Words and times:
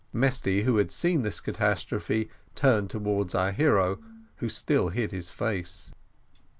Mesty, 0.11 0.63
who 0.63 0.77
had 0.77 0.91
seen 0.91 1.21
this 1.21 1.39
catastrophe, 1.39 2.27
turned 2.55 2.89
towards 2.89 3.35
our 3.35 3.51
hero, 3.51 3.99
who 4.37 4.49
still 4.49 4.89
hid 4.89 5.11
his 5.11 5.29
face. 5.29 5.91